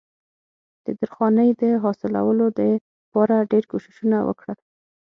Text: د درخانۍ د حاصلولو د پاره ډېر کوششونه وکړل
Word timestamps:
د 0.85 0.87
درخانۍ 0.99 1.49
د 1.61 1.63
حاصلولو 1.83 2.45
د 2.59 2.61
پاره 3.11 3.37
ډېر 3.51 3.63
کوششونه 3.71 4.17
وکړل 4.27 4.59